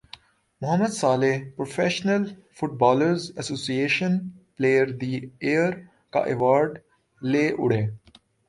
[0.61, 2.23] Muhammad Salah professional
[2.57, 4.17] footballers association
[4.55, 5.71] player the year
[6.13, 6.71] کا award
[7.21, 7.81] لے اڑے